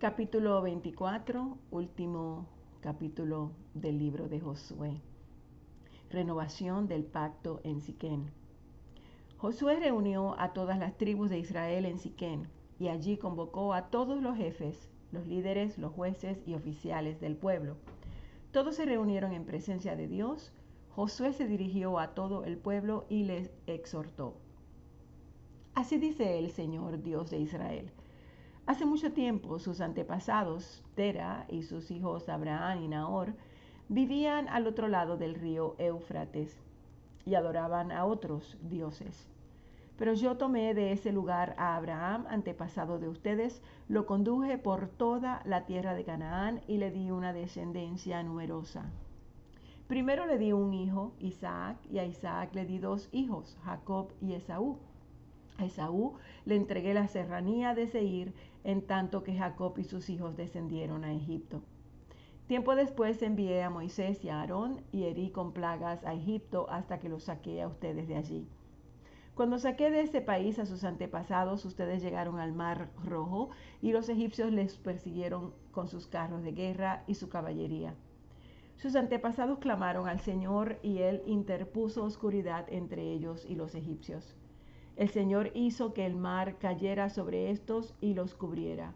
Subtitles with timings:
[0.00, 2.46] Capítulo 24, último
[2.80, 5.00] capítulo del libro de Josué.
[6.08, 8.30] Renovación del pacto en Siquén.
[9.38, 12.46] Josué reunió a todas las tribus de Israel en Siquén
[12.78, 17.76] y allí convocó a todos los jefes, los líderes, los jueces y oficiales del pueblo.
[18.52, 20.52] Todos se reunieron en presencia de Dios.
[20.90, 24.36] Josué se dirigió a todo el pueblo y les exhortó.
[25.74, 27.90] Así dice el Señor Dios de Israel
[28.68, 33.32] Hace mucho tiempo sus antepasados, Tera y sus hijos Abraham y Nahor,
[33.88, 36.54] vivían al otro lado del río Éufrates
[37.24, 39.26] y adoraban a otros dioses.
[39.96, 45.40] Pero yo tomé de ese lugar a Abraham, antepasado de ustedes, lo conduje por toda
[45.46, 48.84] la tierra de Canaán y le di una descendencia numerosa.
[49.86, 54.34] Primero le di un hijo, Isaac, y a Isaac le di dos hijos, Jacob y
[54.34, 54.76] Esaú.
[55.58, 60.36] A Esaú le entregué la serranía de Seir, en tanto que Jacob y sus hijos
[60.36, 61.62] descendieron a Egipto.
[62.46, 67.00] Tiempo después envié a Moisés y a Aarón y herí con plagas a Egipto hasta
[67.00, 68.48] que los saqué a ustedes de allí.
[69.34, 73.50] Cuando saqué de ese país a sus antepasados, ustedes llegaron al mar rojo
[73.82, 77.94] y los egipcios les persiguieron con sus carros de guerra y su caballería.
[78.76, 84.36] Sus antepasados clamaron al Señor y él interpuso oscuridad entre ellos y los egipcios.
[84.98, 88.94] El Señor hizo que el mar cayera sobre estos y los cubriera.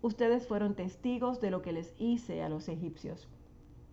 [0.00, 3.28] Ustedes fueron testigos de lo que les hice a los egipcios.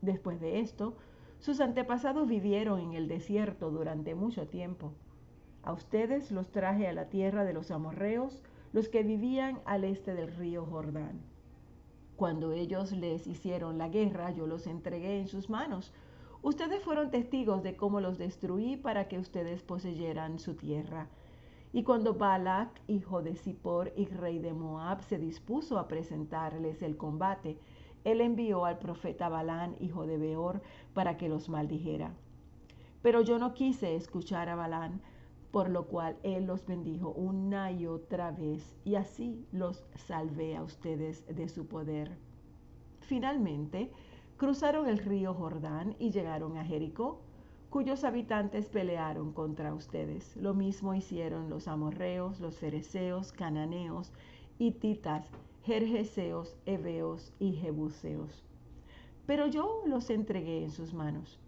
[0.01, 0.95] Después de esto,
[1.39, 4.93] sus antepasados vivieron en el desierto durante mucho tiempo.
[5.61, 10.13] A ustedes los traje a la tierra de los amorreos, los que vivían al este
[10.13, 11.19] del río Jordán.
[12.15, 15.91] Cuando ellos les hicieron la guerra, yo los entregué en sus manos.
[16.41, 21.09] Ustedes fueron testigos de cómo los destruí para que ustedes poseyeran su tierra
[21.71, 26.97] y cuando Balak, hijo de Zippor y rey de Moab, se dispuso a presentarles el
[26.97, 27.59] combate,
[28.03, 30.61] él envió al profeta Balán, hijo de Beor,
[30.93, 32.13] para que los maldijera.
[33.01, 35.01] Pero yo no quise escuchar a Balán,
[35.51, 40.63] por lo cual él los bendijo una y otra vez, y así los salvé a
[40.63, 42.17] ustedes de su poder.
[43.01, 43.91] Finalmente,
[44.37, 47.21] cruzaron el río Jordán y llegaron a Jericó
[47.69, 50.35] cuyos habitantes pelearon contra ustedes.
[50.35, 54.11] Lo mismo hicieron los amorreos, los fereceos, cananeos,
[54.57, 55.25] hititas,
[55.63, 58.43] jerjeseos, heveos y jebuseos.
[59.27, 61.39] Pero yo los entregué en sus manos.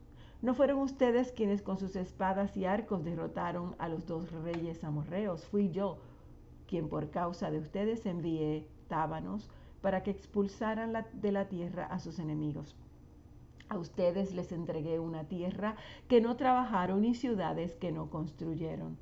[0.44, 5.46] No fueron ustedes quienes con sus espadas y arcos derrotaron a los dos reyes amorreos,
[5.46, 5.98] fui yo
[6.68, 9.50] quien por causa de ustedes envié tábanos
[9.82, 12.78] para que expulsaran de la tierra a sus enemigos.
[13.72, 15.78] A ustedes les entregué una tierra
[16.10, 18.98] que no trabajaron y ciudades que no construyeron.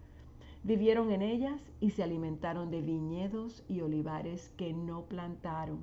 [0.62, 5.80] Vivieron en ellas y se alimentaron de viñedos y olivares que no plantaron.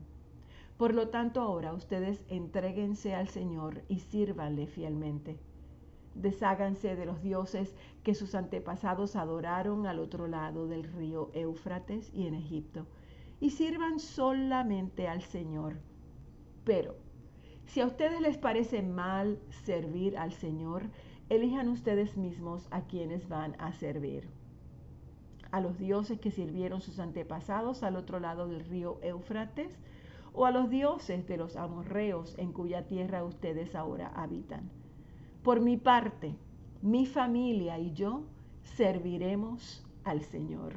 [0.79, 5.37] Por lo tanto, ahora ustedes entréguense al Señor y sírvanle fielmente.
[6.15, 7.75] Desháganse de los dioses
[8.05, 12.87] que sus antepasados adoraron al otro lado del río Éufrates y en Egipto,
[13.41, 15.81] y sirvan solamente al Señor.
[16.63, 17.05] Pero
[17.67, 20.85] si a ustedes les parece mal servir al Señor,
[21.29, 24.29] elijan ustedes mismos a quienes van a servir.
[25.51, 29.79] A los dioses que sirvieron sus antepasados al otro lado del río Éufrates,
[30.33, 34.71] o a los dioses de los amorreos en cuya tierra ustedes ahora habitan.
[35.43, 36.37] Por mi parte,
[36.83, 38.25] mi familia y yo
[38.63, 40.75] serviremos al Señor.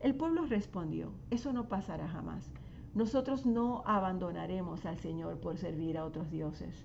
[0.00, 2.50] El pueblo respondió, eso no pasará jamás.
[2.96, 6.82] Nosotros no abandonaremos al Señor por servir a otros dioses.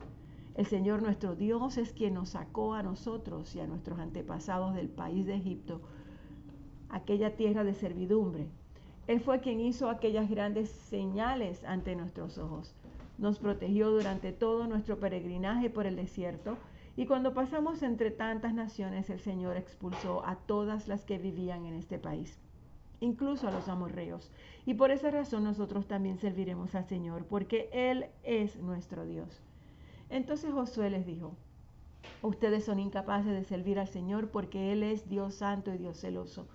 [0.56, 4.90] El Señor nuestro Dios es quien nos sacó a nosotros y a nuestros antepasados del
[4.90, 5.80] país de Egipto,
[6.90, 8.50] aquella tierra de servidumbre.
[9.08, 12.76] Él fue quien hizo aquellas grandes señales ante nuestros ojos.
[13.18, 16.58] Nos protegió durante todo nuestro peregrinaje por el desierto
[16.98, 21.76] y cuando pasamos entre tantas naciones el Señor expulsó a todas las que vivían en
[21.76, 22.38] este país
[23.02, 24.32] incluso a los amorreos.
[24.66, 29.42] Y por esa razón nosotros también serviremos al Señor, porque Él es nuestro Dios.
[30.10, 31.36] Entonces Josué les dijo,
[32.22, 36.48] ustedes son incapaces de servir al Señor porque Él es Dios santo y Dios celoso.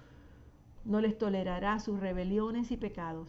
[0.84, 3.28] No les tolerará sus rebeliones y pecados.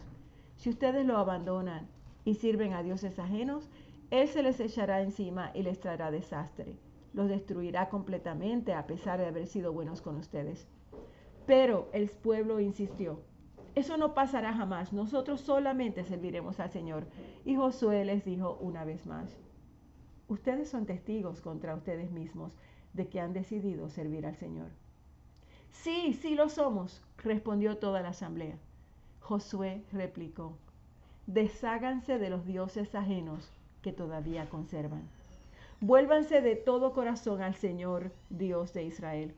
[0.57, 1.88] Si ustedes lo abandonan
[2.24, 3.69] y sirven a dioses ajenos,
[4.12, 6.75] Él se les echará encima y les traerá desastre.
[7.13, 10.68] Los destruirá completamente a pesar de haber sido buenos con ustedes.
[11.47, 13.21] Pero el pueblo insistió,
[13.73, 17.07] eso no pasará jamás, nosotros solamente serviremos al Señor.
[17.45, 19.38] Y Josué les dijo una vez más,
[20.27, 22.57] ustedes son testigos contra ustedes mismos
[22.94, 24.71] de que han decidido servir al Señor.
[25.71, 28.57] Sí, sí lo somos, respondió toda la asamblea.
[29.21, 30.57] Josué replicó,
[31.27, 33.51] desháganse de los dioses ajenos
[33.81, 35.07] que todavía conservan.
[35.79, 39.35] Vuélvanse de todo corazón al Señor, Dios de Israel.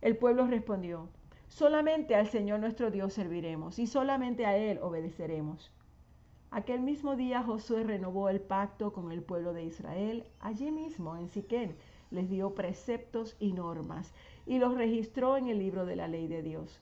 [0.00, 1.08] El pueblo respondió,
[1.50, 5.70] solamente al Señor nuestro Dios serviremos y solamente a Él obedeceremos.
[6.50, 10.24] Aquel mismo día Josué renovó el pacto con el pueblo de Israel.
[10.40, 11.76] Allí mismo, en Siquén,
[12.10, 14.12] les dio preceptos y normas
[14.46, 16.80] y los registró en el libro de la ley de Dios.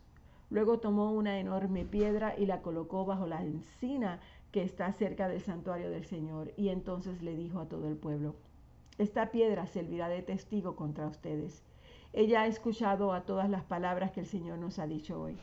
[0.51, 4.21] Luego tomó una enorme piedra y la colocó bajo la encina
[4.53, 6.53] que está cerca del santuario del Señor.
[6.57, 8.37] Y entonces le dijo a todo el pueblo,
[8.97, 11.63] esta piedra servirá de testigo contra ustedes.
[12.13, 15.39] Ella ha escuchado a todas las palabras que el Señor nos ha dicho hoy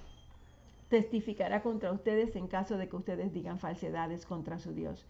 [0.90, 5.06] testificará contra ustedes en caso de que ustedes digan falsedades contra su Dios.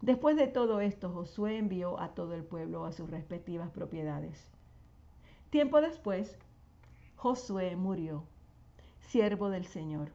[0.00, 4.50] Después de todo esto, Josué envió a todo el pueblo a sus respectivas propiedades.
[5.50, 6.38] Tiempo después,
[7.16, 8.24] Josué murió,
[9.00, 10.10] siervo del Señor,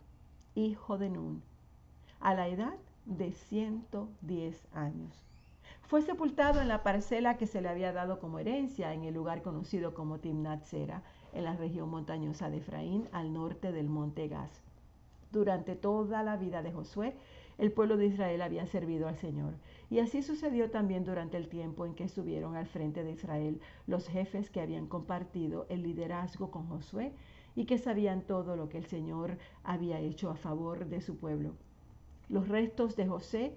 [0.56, 1.44] hijo de Nun,
[2.20, 5.14] a la edad de 110 años.
[5.88, 9.44] Fue sepultado en la parcela que se le había dado como herencia en el lugar
[9.44, 14.64] conocido como Timnat Sera, en la región montañosa de Efraín, al norte del monte Gaz.
[15.32, 17.16] Durante toda la vida de Josué,
[17.60, 19.54] el pueblo de Israel había servido al Señor.
[19.92, 24.08] Y así sucedió también durante el tiempo en que estuvieron al frente de Israel los
[24.08, 27.14] jefes que habían compartido el liderazgo con Josué
[27.56, 31.54] y que sabían todo lo que el Señor había hecho a favor de su pueblo.
[32.28, 33.56] Los restos de José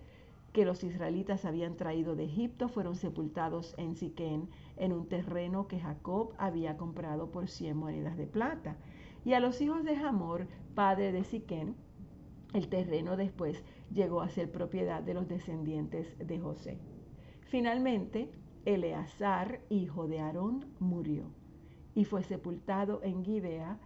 [0.53, 5.81] que los israelitas habían traído de Egipto fueron sepultados en Siquén, en un terreno que
[5.81, 8.77] Jacob había comprado por cien monedas de plata.
[9.25, 11.77] Y a los hijos de Hamor, padre de Siquén,
[12.55, 13.63] el terreno después
[13.93, 16.79] llegó a ser propiedad de los descendientes de José.
[17.43, 18.31] Finalmente,
[18.65, 21.25] Eleazar, hijo de Aarón, murió
[21.95, 23.79] y fue sepultado en Gibea,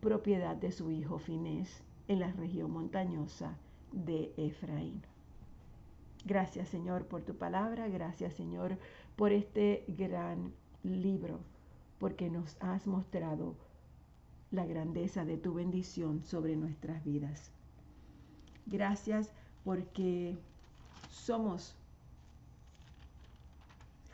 [0.00, 3.58] propiedad de su hijo Finés, en la región montañosa
[3.92, 5.02] de Efraín.
[6.24, 8.78] Gracias Señor por tu palabra, gracias Señor
[9.14, 11.40] por este gran libro,
[11.98, 13.56] porque nos has mostrado
[14.50, 17.50] la grandeza de tu bendición sobre nuestras vidas.
[18.64, 19.32] Gracias
[19.64, 20.38] porque
[21.10, 21.76] somos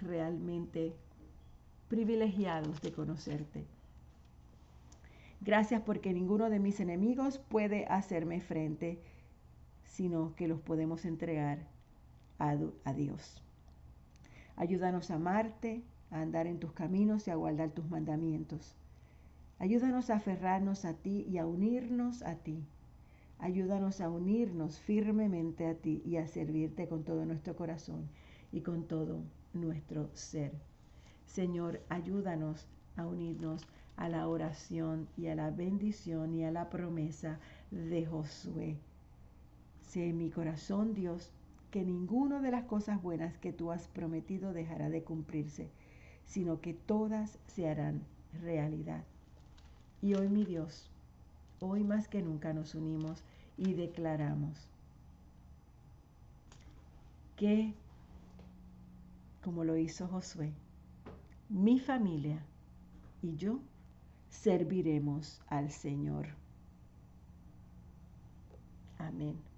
[0.01, 0.93] realmente
[1.89, 3.67] privilegiados de conocerte.
[5.41, 9.01] Gracias porque ninguno de mis enemigos puede hacerme frente,
[9.85, 11.67] sino que los podemos entregar
[12.41, 13.43] a, Dios.
[14.57, 18.75] Ayúdanos a amarte, a andar en tus caminos y a guardar tus mandamientos.
[19.59, 22.65] Ayúdanos a aferrarnos a ti y a unirnos a ti.
[23.39, 28.09] Ayúdanos a unirnos firmemente a ti y a servirte con todo nuestro corazón
[28.53, 29.23] y con todo
[29.53, 30.53] nuestro ser.
[31.27, 32.67] Señor, ayúdanos
[32.97, 33.67] a unirnos
[33.97, 37.39] a la oración y a la bendición y a la promesa
[37.71, 38.79] de Josué.
[39.83, 41.33] Sé en mi corazón, Dios,
[41.71, 45.71] que ninguna de las cosas buenas que tú has prometido dejará de cumplirse,
[46.25, 48.03] sino que todas se harán
[48.43, 49.05] realidad.
[50.03, 50.91] Y hoy, mi Dios,
[51.61, 53.23] hoy más que nunca nos unimos
[53.57, 54.69] y declaramos
[57.37, 57.75] que,
[59.43, 60.53] como lo hizo Josué,
[61.49, 62.45] mi familia
[63.23, 63.61] y yo
[64.29, 66.29] serviremos al Señor.
[68.99, 69.50] Amén.